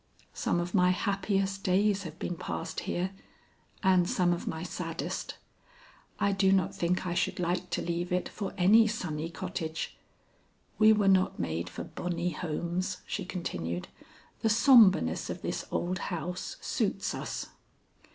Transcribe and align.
"Some 0.33 0.59
of 0.59 0.73
my 0.73 0.89
happiest 0.89 1.63
days 1.63 2.01
have 2.01 2.17
been 2.17 2.35
passed 2.35 2.79
here 2.79 3.11
and 3.83 4.09
some 4.09 4.33
of 4.33 4.47
my 4.47 4.63
saddest. 4.63 5.37
I 6.19 6.31
do 6.31 6.51
not 6.51 6.73
think 6.73 7.05
I 7.05 7.13
should 7.13 7.39
like 7.39 7.69
to 7.69 7.83
leave 7.83 8.11
it 8.11 8.27
for 8.27 8.51
any 8.57 8.87
sunny 8.87 9.29
cottage. 9.29 9.95
We 10.79 10.91
were 10.91 11.07
not 11.07 11.37
made 11.37 11.69
for 11.69 11.83
bonny 11.83 12.31
homes," 12.31 13.03
she 13.05 13.25
continued. 13.25 13.89
"The 14.39 14.49
sombreness 14.49 15.29
of 15.29 15.43
this 15.43 15.65
old 15.69 15.99
house 15.99 16.57
suits 16.61 17.13
us." 17.13 17.49